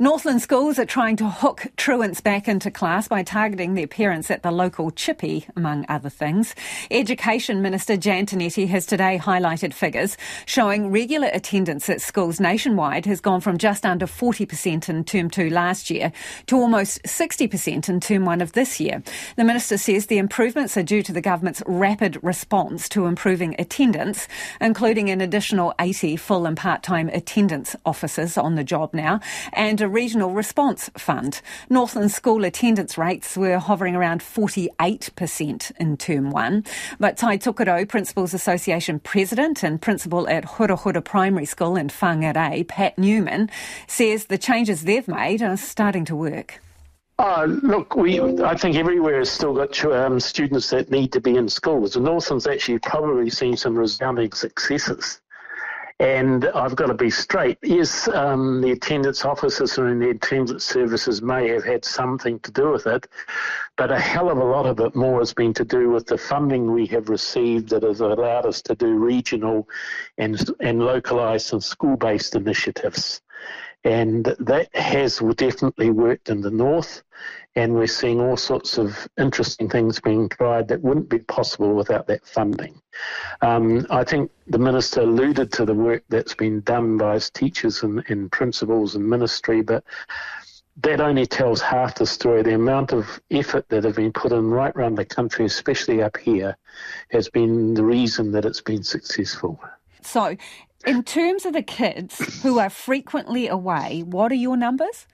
Northland 0.00 0.42
schools 0.42 0.78
are 0.78 0.84
trying 0.84 1.16
to 1.16 1.28
hook 1.28 1.66
truants 1.76 2.20
back 2.20 2.46
into 2.46 2.70
class 2.70 3.08
by 3.08 3.24
targeting 3.24 3.74
their 3.74 3.88
parents 3.88 4.30
at 4.30 4.44
the 4.44 4.52
local 4.52 4.92
chippy, 4.92 5.46
among 5.56 5.86
other 5.88 6.10
things. 6.10 6.54
Education 6.90 7.62
Minister 7.62 7.96
Jan 7.96 8.26
Tinetti 8.26 8.68
has 8.68 8.86
today 8.86 9.18
highlighted 9.18 9.72
figures 9.72 10.16
showing 10.46 10.92
regular 10.92 11.28
attendance 11.32 11.88
at 11.88 12.02
schools 12.02 12.38
nationwide 12.38 13.06
has 13.06 13.20
gone 13.20 13.40
from 13.40 13.56
just 13.58 13.84
under 13.84 14.06
40% 14.06 14.88
in 14.88 15.04
term 15.04 15.30
two 15.30 15.50
last 15.50 15.90
year 15.90 16.12
to 16.46 16.56
almost 16.56 17.02
60% 17.02 17.88
in 17.88 17.98
term 17.98 18.24
one 18.24 18.40
of 18.40 18.52
this 18.52 18.78
year. 18.78 19.02
The 19.34 19.42
minister 19.42 19.78
says 19.78 20.06
the 20.06 20.18
improvements 20.18 20.76
are 20.76 20.84
due 20.84 21.02
to 21.02 21.12
the 21.12 21.22
government's 21.22 21.62
rapid 21.66 22.22
response 22.22 22.88
to 22.90 23.06
improving 23.06 23.56
attendance, 23.58 24.28
including 24.60 25.10
an 25.10 25.22
additional 25.22 25.74
80 25.80 26.16
full 26.16 26.46
and 26.46 26.56
part-time 26.56 27.08
attendance 27.08 27.74
officers 27.84 28.38
on 28.38 28.54
the 28.54 28.62
job 28.62 28.94
now 28.94 29.18
and 29.54 29.77
a 29.80 29.88
regional 29.88 30.30
response 30.30 30.90
fund. 30.96 31.40
Northland 31.68 32.10
school 32.10 32.44
attendance 32.44 32.98
rates 32.98 33.36
were 33.36 33.58
hovering 33.58 33.94
around 33.94 34.20
48% 34.20 35.72
in 35.78 35.96
term 35.96 36.30
one. 36.30 36.64
But 36.98 37.16
Tai 37.16 37.38
Tokerau, 37.38 37.88
Principals 37.88 38.34
Association 38.34 39.00
President 39.00 39.62
and 39.62 39.80
Principal 39.80 40.28
at 40.28 40.44
Hura 40.44 41.04
Primary 41.04 41.46
School 41.46 41.76
in 41.76 41.88
Whangarei, 41.88 42.66
Pat 42.66 42.98
Newman, 42.98 43.50
says 43.86 44.26
the 44.26 44.38
changes 44.38 44.82
they've 44.82 45.08
made 45.08 45.42
are 45.42 45.56
starting 45.56 46.04
to 46.06 46.16
work. 46.16 46.60
Uh, 47.18 47.46
look, 47.48 47.96
we 47.96 48.20
I 48.20 48.56
think 48.56 48.76
everywhere 48.76 49.18
has 49.18 49.30
still 49.30 49.52
got 49.52 49.84
um, 49.86 50.20
students 50.20 50.70
that 50.70 50.88
need 50.90 51.12
to 51.12 51.20
be 51.20 51.36
in 51.36 51.48
schools. 51.48 51.94
The 51.94 52.00
Northland's 52.00 52.46
actually 52.46 52.78
probably 52.78 53.28
seen 53.28 53.56
some 53.56 53.76
resounding 53.76 54.30
successes. 54.32 55.20
And 56.00 56.44
I've 56.54 56.76
got 56.76 56.86
to 56.86 56.94
be 56.94 57.10
straight. 57.10 57.58
Yes, 57.62 58.06
um, 58.08 58.60
the 58.60 58.70
attendance 58.70 59.24
officers 59.24 59.78
and 59.78 60.00
the 60.00 60.10
attendance 60.10 60.64
services 60.64 61.22
may 61.22 61.48
have 61.48 61.64
had 61.64 61.84
something 61.84 62.38
to 62.40 62.52
do 62.52 62.70
with 62.70 62.86
it, 62.86 63.08
but 63.76 63.90
a 63.90 63.98
hell 63.98 64.30
of 64.30 64.38
a 64.38 64.44
lot 64.44 64.66
of 64.66 64.78
it 64.78 64.94
more 64.94 65.18
has 65.18 65.34
been 65.34 65.52
to 65.54 65.64
do 65.64 65.90
with 65.90 66.06
the 66.06 66.16
funding 66.16 66.70
we 66.70 66.86
have 66.86 67.08
received 67.08 67.70
that 67.70 67.82
has 67.82 68.00
allowed 68.00 68.46
us 68.46 68.62
to 68.62 68.76
do 68.76 68.94
regional 68.94 69.68
and, 70.18 70.48
and 70.60 70.78
localised 70.78 71.52
and 71.52 71.64
school 71.64 71.96
based 71.96 72.36
initiatives. 72.36 73.20
And 73.82 74.24
that 74.38 74.74
has 74.76 75.18
definitely 75.36 75.90
worked 75.90 76.28
in 76.28 76.42
the 76.42 76.50
north 76.50 77.02
and 77.58 77.74
we're 77.74 77.88
seeing 77.88 78.20
all 78.20 78.36
sorts 78.36 78.78
of 78.78 79.08
interesting 79.18 79.68
things 79.68 79.98
being 79.98 80.28
tried 80.28 80.68
that 80.68 80.80
wouldn't 80.80 81.08
be 81.08 81.18
possible 81.18 81.74
without 81.74 82.06
that 82.06 82.24
funding. 82.24 82.80
Um, 83.40 83.84
I 83.90 84.04
think 84.04 84.30
the 84.46 84.60
minister 84.60 85.00
alluded 85.00 85.50
to 85.54 85.64
the 85.64 85.74
work 85.74 86.04
that's 86.08 86.36
been 86.36 86.60
done 86.60 86.98
by 86.98 87.18
teachers 87.18 87.82
and, 87.82 88.04
and 88.08 88.30
principals 88.30 88.94
and 88.94 89.10
ministry, 89.10 89.62
but 89.62 89.82
that 90.82 91.00
only 91.00 91.26
tells 91.26 91.60
half 91.60 91.96
the 91.96 92.06
story. 92.06 92.44
The 92.44 92.54
amount 92.54 92.92
of 92.92 93.20
effort 93.32 93.68
that 93.70 93.82
have 93.82 93.96
been 93.96 94.12
put 94.12 94.30
in 94.30 94.50
right 94.50 94.72
around 94.76 94.94
the 94.94 95.04
country, 95.04 95.44
especially 95.44 96.00
up 96.00 96.16
here, 96.16 96.56
has 97.10 97.28
been 97.28 97.74
the 97.74 97.82
reason 97.82 98.30
that 98.32 98.44
it's 98.44 98.60
been 98.60 98.84
successful. 98.84 99.60
So, 100.02 100.36
in 100.86 101.02
terms 101.02 101.44
of 101.44 101.54
the 101.54 101.62
kids 101.62 102.40
who 102.44 102.60
are 102.60 102.70
frequently 102.70 103.48
away, 103.48 104.04
what 104.06 104.30
are 104.30 104.36
your 104.36 104.56
numbers? 104.56 105.08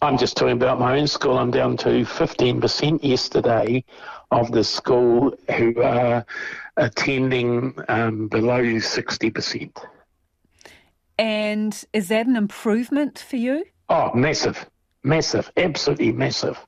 I'm 0.00 0.16
just 0.16 0.36
talking 0.36 0.52
about 0.52 0.78
my 0.78 0.98
own 0.98 1.08
school. 1.08 1.36
I'm 1.38 1.50
down 1.50 1.76
to 1.78 1.88
15% 1.88 3.02
yesterday 3.02 3.84
of 4.30 4.52
the 4.52 4.62
school 4.62 5.34
who 5.56 5.82
are 5.82 6.24
attending 6.76 7.74
um, 7.88 8.28
below 8.28 8.62
60%. 8.62 9.84
And 11.18 11.84
is 11.92 12.08
that 12.08 12.28
an 12.28 12.36
improvement 12.36 13.18
for 13.18 13.36
you? 13.36 13.64
Oh, 13.88 14.12
massive, 14.14 14.70
massive, 15.02 15.50
absolutely 15.56 16.12
massive. 16.12 16.64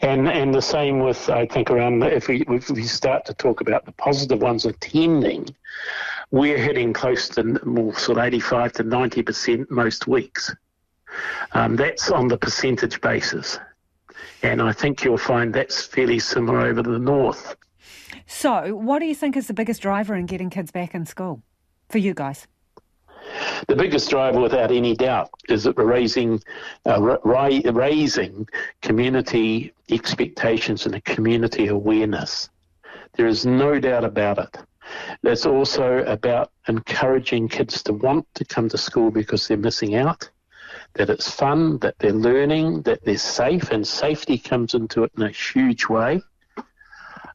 And 0.00 0.26
and 0.26 0.54
the 0.54 0.62
same 0.62 1.00
with 1.00 1.28
I 1.28 1.46
think 1.46 1.70
around 1.70 2.02
if 2.02 2.28
we 2.28 2.44
if 2.48 2.70
we 2.70 2.84
start 2.84 3.26
to 3.26 3.34
talk 3.34 3.60
about 3.60 3.84
the 3.84 3.92
positive 3.92 4.40
ones 4.40 4.64
attending, 4.64 5.54
we're 6.30 6.56
hitting 6.56 6.94
close 6.94 7.28
to 7.30 7.44
more 7.66 7.94
sort 7.94 8.16
of 8.16 8.24
85 8.24 8.72
to 8.74 8.82
90 8.84 9.22
percent 9.22 9.70
most 9.70 10.06
weeks. 10.06 10.54
Um, 11.52 11.76
that's 11.76 12.10
on 12.10 12.28
the 12.28 12.36
percentage 12.36 13.00
basis. 13.00 13.58
And 14.42 14.60
I 14.60 14.72
think 14.72 15.04
you'll 15.04 15.16
find 15.16 15.54
that's 15.54 15.86
fairly 15.86 16.18
similar 16.18 16.60
over 16.60 16.82
the 16.82 16.98
north. 16.98 17.56
So, 18.26 18.74
what 18.74 18.98
do 18.98 19.06
you 19.06 19.14
think 19.14 19.36
is 19.36 19.46
the 19.46 19.54
biggest 19.54 19.82
driver 19.82 20.14
in 20.14 20.26
getting 20.26 20.50
kids 20.50 20.70
back 20.70 20.94
in 20.94 21.06
school 21.06 21.42
for 21.88 21.98
you 21.98 22.14
guys? 22.14 22.46
The 23.68 23.76
biggest 23.76 24.10
driver, 24.10 24.40
without 24.40 24.70
any 24.70 24.94
doubt, 24.94 25.30
is 25.48 25.64
that 25.64 25.76
we're 25.76 25.84
raising, 25.84 26.42
uh, 26.86 27.00
ra- 27.00 27.60
raising 27.72 28.46
community 28.82 29.72
expectations 29.90 30.84
and 30.84 30.94
a 30.94 31.00
community 31.00 31.68
awareness. 31.68 32.50
There 33.14 33.26
is 33.26 33.46
no 33.46 33.80
doubt 33.80 34.04
about 34.04 34.38
it. 34.38 34.58
It's 35.22 35.46
also 35.46 36.04
about 36.04 36.50
encouraging 36.68 37.48
kids 37.48 37.82
to 37.84 37.94
want 37.94 38.26
to 38.34 38.44
come 38.44 38.68
to 38.68 38.78
school 38.78 39.10
because 39.10 39.48
they're 39.48 39.56
missing 39.56 39.94
out 39.94 40.28
that 40.94 41.10
it's 41.10 41.30
fun, 41.30 41.78
that 41.78 41.98
they're 41.98 42.12
learning, 42.12 42.82
that 42.82 43.04
they're 43.04 43.16
safe, 43.16 43.70
and 43.70 43.86
safety 43.86 44.38
comes 44.38 44.74
into 44.74 45.04
it 45.04 45.12
in 45.16 45.24
a 45.24 45.30
huge 45.30 45.88
way. 45.88 46.22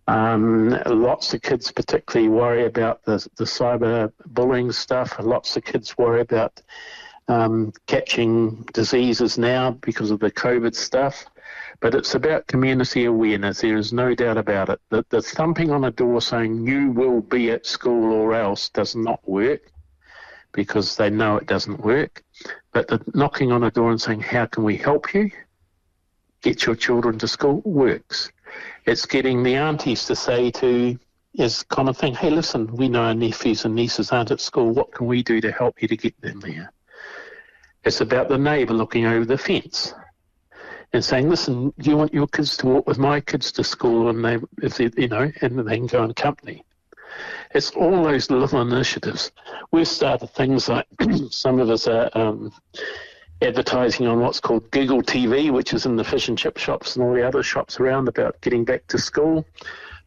Um, 0.08 0.70
lots 0.88 1.34
of 1.34 1.42
kids 1.44 1.72
particularly 1.72 2.30
worry 2.30 2.66
about 2.66 3.04
the, 3.06 3.18
the 3.36 3.44
cyber 3.44 4.12
bullying 4.26 4.72
stuff. 4.72 5.16
Lots 5.20 5.56
of 5.56 5.64
kids 5.64 5.98
worry 5.98 6.22
about 6.22 6.62
um, 7.28 7.72
catching 7.86 8.64
diseases 8.74 9.38
now 9.38 9.72
because 9.82 10.10
of 10.10 10.20
the 10.20 10.32
COVID 10.32 10.74
stuff. 10.74 11.26
But 11.80 11.94
it's 11.94 12.16
about 12.16 12.48
community 12.48 13.06
awareness. 13.06 13.62
There 13.62 13.78
is 13.78 13.94
no 13.94 14.16
doubt 14.16 14.38
about 14.38 14.70
it. 14.70 14.82
The, 14.90 15.06
the 15.10 15.22
thumping 15.22 15.70
on 15.70 15.84
a 15.84 15.92
door 15.92 16.22
saying 16.22 16.66
you 16.66 16.92
will 16.92 17.22
be 17.22 17.52
at 17.52 17.66
school 17.66 18.12
or 18.12 18.34
else 18.34 18.70
does 18.70 18.96
not 18.96 19.22
work 19.30 19.72
because 20.52 20.96
they 20.96 21.10
know 21.10 21.38
it 21.38 21.46
doesn't 21.46 21.80
work. 21.82 22.24
But 22.74 22.88
the 22.88 23.02
knocking 23.14 23.52
on 23.52 23.64
a 23.64 23.72
door 23.72 23.92
and 23.92 24.02
saying, 24.02 24.22
How 24.22 24.46
can 24.46 24.64
we 24.64 24.78
help 24.78 25.14
you? 25.14 25.32
Get 26.42 26.66
your 26.66 26.76
children 26.76 27.20
to 27.20 27.28
school 27.28 27.62
works. 27.66 28.32
It's 28.86 29.06
getting 29.06 29.44
the 29.44 29.56
aunties 29.56 30.06
to 30.06 30.16
say 30.16 30.52
to 30.52 30.98
is 31.36 31.64
kind 31.64 31.90
of 31.90 31.98
thing, 31.98 32.16
hey, 32.16 32.30
listen, 32.30 32.68
we 32.76 32.90
know 32.90 33.04
our 33.04 33.14
nephews 33.14 33.66
and 33.66 33.76
nieces 33.76 34.12
aren't 34.12 34.32
at 34.32 34.42
school. 34.42 34.72
What 34.72 34.92
can 34.94 35.06
we 35.06 35.22
do 35.22 35.40
to 35.42 35.52
help 35.52 35.82
you 35.82 35.88
to 35.88 35.98
get 35.98 36.20
them 36.22 36.40
there? 36.40 36.72
It's 37.84 38.02
about 38.02 38.30
the 38.30 38.38
neighbour 38.38 38.74
looking 38.74 39.06
over 39.06 39.26
the 39.26 39.38
fence 39.38 39.94
and 40.92 41.06
saying, 41.06 41.30
listen, 41.30 41.74
do 41.80 41.90
you 41.90 41.98
want 41.98 42.14
your 42.14 42.28
kids 42.28 42.58
to 42.58 42.66
walk 42.66 42.88
with 42.88 42.98
my 42.98 43.22
kids 43.22 43.52
to 43.54 43.64
school 43.64 44.10
and 44.10 44.26
they, 44.26 44.38
if 44.64 44.78
they, 44.78 44.90
you 44.98 45.08
know, 45.08 45.32
and 45.42 45.60
they 45.68 45.78
can 45.78 45.88
go 45.88 46.04
in 46.04 46.14
company? 46.14 46.66
It's 47.54 47.72
all 47.72 48.04
those 48.04 48.30
little 48.30 48.62
initiatives. 48.62 49.32
We've 49.72 49.88
started 49.88 50.30
things 50.32 50.70
like 50.70 50.88
some 51.30 51.60
of 51.60 51.70
us 51.70 51.88
are 51.88 52.10
um, 52.14 52.52
advertising 53.42 54.08
on 54.08 54.20
what's 54.20 54.40
called 54.40 54.70
Google 54.72 55.02
TV, 55.02 55.52
which 55.52 55.74
is 55.74 55.86
in 55.86 55.96
the 55.96 56.04
fish 56.04 56.28
and 56.28 56.38
chip 56.38 56.58
shops 56.58 56.96
and 56.96 57.06
all 57.06 57.14
the 57.14 57.26
other 57.26 57.44
shops 57.44 57.80
around 57.80 58.08
about 58.08 58.40
getting 58.42 58.66
back 58.66 58.86
to 58.88 58.98
school. 58.98 59.46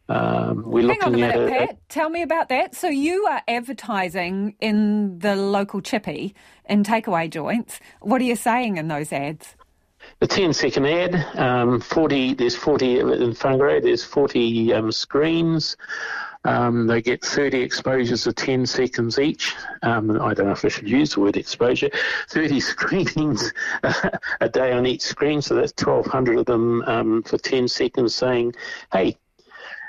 Um, 0.09 0.63
we're 0.65 0.81
Hang 0.81 0.87
looking 0.87 1.03
on 1.03 1.13
a 1.13 1.17
minute, 1.17 1.51
at 1.53 1.67
Pat. 1.69 1.89
Tell 1.89 2.09
me 2.09 2.21
about 2.21 2.49
that. 2.49 2.75
So 2.75 2.87
you 2.87 3.25
are 3.25 3.41
advertising 3.47 4.55
in 4.59 5.19
the 5.19 5.35
local 5.35 5.81
chippy 5.81 6.35
in 6.65 6.83
takeaway 6.83 7.29
joints. 7.29 7.79
What 8.01 8.21
are 8.21 8.25
you 8.25 8.35
saying 8.35 8.77
in 8.77 8.89
those 8.89 9.13
ads? 9.13 9.55
The 10.19 10.27
10 10.27 10.53
second 10.53 10.85
ad, 10.85 11.15
um, 11.37 11.79
40, 11.79 12.33
there's 12.33 12.55
40 12.55 12.99
in 12.99 13.07
Whangarei, 13.07 13.81
there's 13.81 14.03
40 14.03 14.73
um, 14.73 14.91
screens. 14.91 15.77
Um, 16.45 16.87
they 16.87 17.01
get 17.01 17.23
30 17.23 17.61
exposures 17.61 18.27
of 18.27 18.35
10 18.35 18.65
seconds 18.65 19.17
each. 19.19 19.55
Um, 19.81 20.11
I 20.21 20.33
don't 20.33 20.47
know 20.47 20.51
if 20.51 20.65
I 20.65 20.67
should 20.67 20.89
use 20.89 21.13
the 21.13 21.21
word 21.21 21.37
exposure. 21.37 21.89
30 22.29 22.59
screenings 22.71 23.53
a 24.41 24.49
day 24.49 24.73
on 24.73 24.85
each 24.85 25.01
screen, 25.01 25.41
so 25.41 25.55
that's 25.55 25.73
1,200 25.83 26.39
of 26.39 26.45
them 26.45 26.81
um, 26.83 27.23
for 27.23 27.37
10 27.37 27.67
seconds 27.67 28.13
saying, 28.13 28.53
hey, 28.91 29.17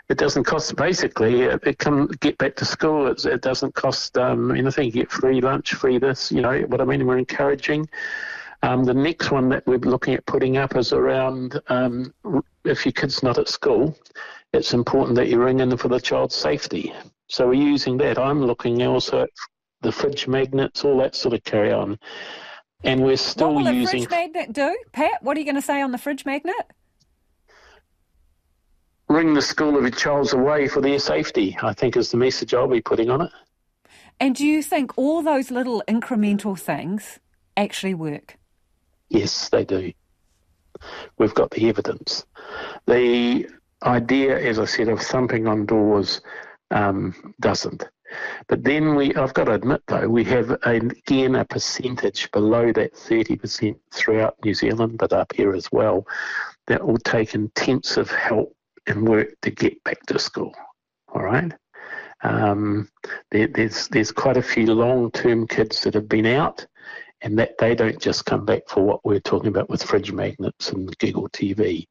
it 0.09 0.19
doesn't 0.19 0.45
cost 0.45 0.77
basically 0.77 1.43
it 1.43 1.79
come 1.79 2.07
get 2.21 2.37
back 2.37 2.55
to 2.57 2.65
school 2.65 3.07
it, 3.07 3.25
it 3.25 3.41
doesn't 3.41 3.75
cost 3.75 4.19
um, 4.19 4.51
anything 4.51 4.85
you 4.85 4.93
get 4.93 5.11
free 5.11 5.41
lunch 5.41 5.73
free 5.75 5.99
this 5.99 6.31
you 6.31 6.43
know 6.43 6.61
what 6.63 6.81
i 6.81 6.85
mean 6.85 7.07
we're 7.07 7.17
encouraging 7.17 7.89
um, 8.65 8.85
the 8.85 8.95
next 8.95 9.31
one 9.31 9.49
that 9.51 9.67
we're 9.67 9.79
looking 9.79 10.15
at 10.15 10.27
putting 10.27 10.57
up 10.57 10.77
is 10.77 10.93
around 10.93 11.61
um, 11.69 12.13
if 12.65 12.85
your 12.85 12.93
kid's 12.93 13.23
not 13.23 13.39
at 13.39 13.49
school 13.49 13.97
it's 14.55 14.73
important 14.73 15.17
that 15.17 15.29
you 15.29 15.43
ring 15.43 15.61
in 15.61 15.77
for 15.77 15.89
the 15.89 16.01
child's 16.01 16.35
safety. 16.35 16.95
So 17.29 17.49
we're 17.49 17.55
using 17.55 17.97
that. 17.99 18.19
I'm 18.19 18.41
looking 18.41 18.83
also 18.83 19.23
at 19.23 19.31
the 19.83 19.91
fridge 19.91 20.29
magnets, 20.29 20.85
all 20.85 20.99
that 20.99 21.17
sort 21.17 21.35
of 21.35 21.43
carry 21.43 21.73
on. 21.73 21.99
And 22.85 23.03
we're 23.03 23.17
still 23.17 23.55
what 23.55 23.65
will 23.65 23.73
using. 23.73 24.01
What 24.01 24.11
fridge 24.11 24.19
magnet 24.19 24.53
do? 24.53 24.79
Pat, 24.93 25.23
what 25.23 25.37
are 25.37 25.41
you 25.41 25.47
going 25.47 25.57
to 25.57 25.63
say 25.63 25.81
on 25.83 25.91
the 25.91 25.99
fridge 25.99 26.25
magnet? 26.25 26.71
Ring 29.09 29.35
the 29.35 29.43
school 29.43 29.77
of 29.77 29.83
your 29.83 29.91
child's 29.91 30.33
away 30.33 30.69
for 30.69 30.81
their 30.81 30.99
safety, 30.99 31.57
I 31.63 31.73
think 31.73 31.97
is 31.97 32.11
the 32.11 32.17
message 32.17 32.55
I'll 32.55 32.69
be 32.69 32.81
putting 32.81 33.11
on 33.11 33.23
it. 33.23 33.31
And 34.21 34.37
do 34.37 34.47
you 34.47 34.63
think 34.63 34.97
all 34.97 35.23
those 35.23 35.51
little 35.51 35.83
incremental 35.89 36.59
things 36.59 37.19
actually 37.57 37.95
work? 37.95 38.39
Yes, 39.15 39.49
they 39.49 39.65
do. 39.65 39.93
We've 41.19 41.35
got 41.35 41.53
the 41.53 41.69
evidence. 41.69 42.27
The 42.87 43.49
idea, 43.85 44.37
as 44.37 44.59
I 44.59 44.65
said, 44.65 44.89
of 44.89 45.01
thumping 45.01 45.47
on 45.47 45.67
doors 45.67 46.21
um, 46.73 47.33
doesn't. 47.41 47.89
But 48.49 48.65
then 48.65 48.97
we, 48.97 49.15
I've 49.15 49.33
got 49.33 49.45
to 49.45 49.53
admit 49.53 49.83
though, 49.87 50.09
we 50.09 50.25
have 50.25 50.51
again 50.65 51.37
a 51.37 51.45
percentage 51.45 52.29
below 52.33 52.73
that 52.73 52.95
30% 52.95 53.77
throughout 53.93 54.37
New 54.45 54.53
Zealand, 54.53 54.99
but 54.99 55.13
up 55.13 55.33
here 55.33 55.55
as 55.55 55.71
well, 55.71 56.05
that 56.67 56.85
will 56.85 56.99
take 56.99 57.37
intensive 57.37 58.11
help 58.11 58.57
and 58.89 59.07
work 59.07 59.29
to 59.43 59.51
get 59.53 59.83
back 59.85 60.05
to 60.07 60.19
school. 60.19 60.53
All 61.15 61.23
right. 61.23 61.53
Um, 62.23 62.89
there, 63.31 63.47
there's 63.47 63.87
there's 63.89 64.11
quite 64.11 64.39
a 64.39 64.43
few 64.43 64.67
long-term 64.75 65.47
kids 65.47 65.83
that 65.83 65.95
have 65.95 66.09
been 66.09 66.27
out, 66.27 66.67
and 67.25 67.39
that 67.39 67.57
they 67.59 67.75
don't 67.75 67.99
just 68.01 68.27
come 68.27 68.45
back 68.45 68.69
for 68.69 68.85
what 68.85 69.05
we're 69.05 69.19
talking 69.19 69.49
about 69.49 69.71
with 69.71 69.83
fridge 69.83 70.13
magnets 70.13 70.71
and 70.71 70.97
Google 70.99 71.29
TV, 71.31 71.87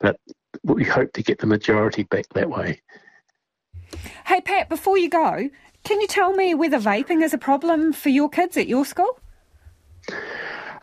but 0.00 0.18
we 0.64 0.82
hope 0.82 1.12
to 1.12 1.22
get 1.22 1.38
the 1.38 1.46
majority 1.46 2.02
back 2.04 2.24
that 2.30 2.48
way. 2.48 2.80
Hey 4.24 4.40
Pat, 4.40 4.70
before 4.70 4.96
you 4.96 5.10
go, 5.10 5.50
can 5.84 6.00
you 6.00 6.06
tell 6.06 6.32
me 6.32 6.54
whether 6.54 6.78
vaping 6.78 7.22
is 7.22 7.34
a 7.34 7.38
problem 7.38 7.92
for 7.92 8.08
your 8.08 8.30
kids 8.30 8.56
at 8.56 8.68
your 8.68 8.86
school? 8.86 9.20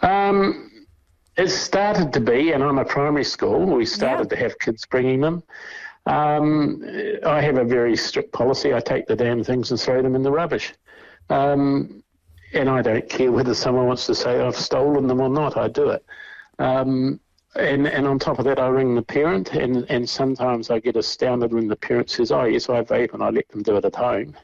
Um, 0.04 0.86
it 1.36 1.48
started 1.48 2.14
to 2.14 2.20
be, 2.20 2.52
and 2.52 2.64
I'm 2.64 2.78
a 2.78 2.86
primary 2.86 3.24
school. 3.24 3.66
We 3.66 3.86
started 3.86 4.28
yeah. 4.30 4.38
to 4.38 4.44
have 4.44 4.60
kids 4.60 4.86
bringing 4.86 5.22
them. 5.22 5.42
Um, 6.06 6.84
I 7.26 7.42
have 7.42 7.58
a 7.58 7.64
very 7.64 7.98
strict 7.98 8.32
policy. 8.32 8.76
I 8.76 8.80
take 8.80 9.08
the 9.08 9.16
damn 9.16 9.44
things 9.44 9.72
and 9.72 9.80
throw 9.80 10.04
them 10.04 10.16
in 10.16 10.22
the 10.22 10.32
rubbish. 10.32 10.74
Um, 11.30 12.04
and 12.54 12.70
I 12.70 12.82
don't 12.82 13.08
care 13.10 13.32
whether 13.32 13.54
someone 13.54 13.88
wants 13.88 14.06
to 14.08 14.16
say 14.16 14.40
I've 14.40 14.56
stolen 14.56 15.08
them 15.08 15.22
or 15.22 15.30
not. 15.30 15.58
I 15.58 15.68
do 15.68 15.90
it. 15.90 16.06
Um, 16.60 17.20
and, 17.56 17.88
and 17.88 18.08
on 18.08 18.20
top 18.20 18.40
of 18.40 18.46
that, 18.46 18.60
I 18.60 18.68
ring 18.68 18.96
the 18.96 19.02
parent, 19.02 19.54
and, 19.54 19.86
and 19.90 20.08
sometimes 20.08 20.70
I 20.70 20.80
get 20.80 20.96
astounded 20.96 21.54
when 21.54 21.68
the 21.68 21.76
parent 21.76 22.10
says, 22.10 22.32
"Oh 22.32 22.44
yes, 22.44 22.70
I 22.70 22.82
vape," 22.84 23.14
and 23.14 23.24
I 23.24 23.30
let 23.30 23.48
them 23.50 23.64
do 23.64 23.78
it 23.78 23.86
at 23.86 23.96
home. 23.96 24.36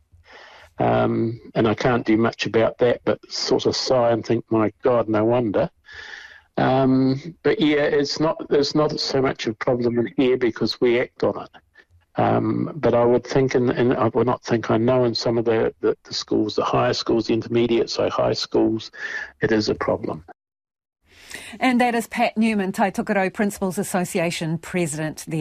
Um, 0.80 1.40
and 1.54 1.68
I 1.68 1.76
can't 1.76 2.06
do 2.06 2.18
much 2.18 2.48
about 2.48 2.80
that, 2.80 3.02
but 3.06 3.20
sort 3.32 3.68
of 3.68 3.76
sigh 3.76 4.12
and 4.12 4.26
think, 4.26 4.46
"My 4.50 4.74
God, 4.82 5.08
no 5.08 5.26
wonder." 5.26 5.70
Um, 6.58 7.36
but 7.44 7.60
yeah, 7.60 7.84
it's 7.84 8.20
not 8.20 8.48
there's 8.50 8.76
not 8.76 9.00
so 9.00 9.22
much 9.22 9.48
a 9.48 9.54
problem 9.54 10.00
in 10.00 10.14
here 10.18 10.38
because 10.38 10.80
we 10.82 11.00
act 11.00 11.24
on 11.24 11.44
it. 11.44 11.50
Um, 12.16 12.72
but 12.76 12.94
I 12.94 13.04
would 13.04 13.26
think, 13.26 13.56
and, 13.56 13.72
and 13.72 13.94
I 13.94 14.08
would 14.10 14.28
not 14.28 14.44
think, 14.44 14.70
I 14.70 14.78
know 14.78 15.04
in 15.04 15.16
some 15.16 15.38
of 15.38 15.46
the, 15.46 15.74
the, 15.82 15.98
the 16.04 16.14
schools, 16.14 16.56
the 16.56 16.64
higher 16.64 16.94
schools, 16.94 17.28
the 17.28 17.34
intermediate, 17.34 17.90
so 17.90 18.10
high 18.10 18.34
schools, 18.34 18.92
it 19.42 19.52
is 19.52 19.70
a 19.70 19.76
problem. 19.76 20.24
And 21.60 21.82
that 21.82 21.96
is 21.96 22.08
Pat 22.08 22.38
Newman, 22.38 22.72
Tai 22.72 22.92
Principals 23.30 23.78
Association 23.78 24.58
President. 24.58 25.26